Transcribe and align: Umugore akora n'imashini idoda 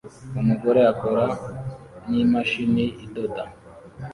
Umugore 0.39 0.79
akora 0.91 1.25
n'imashini 2.09 2.85
idoda 3.05 3.43